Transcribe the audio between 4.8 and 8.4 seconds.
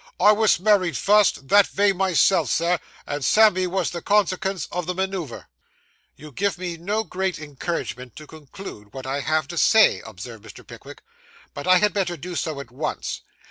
the manoover.' 'You give me no great encouragement to